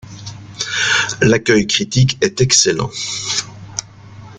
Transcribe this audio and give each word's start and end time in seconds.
L’accueil 1.21 1.67
critique 1.67 2.17
est 2.21 2.41
excellent. 2.41 2.89